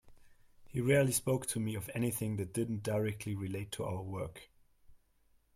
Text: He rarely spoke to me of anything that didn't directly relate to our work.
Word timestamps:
He 0.67 0.81
rarely 0.81 1.11
spoke 1.11 1.45
to 1.45 1.59
me 1.59 1.75
of 1.75 1.87
anything 1.93 2.37
that 2.37 2.53
didn't 2.55 2.81
directly 2.81 3.35
relate 3.35 3.71
to 3.73 3.83
our 3.83 4.01
work. 4.01 4.49